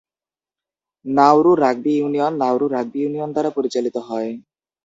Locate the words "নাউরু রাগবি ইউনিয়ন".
1.05-2.33, 2.41-3.29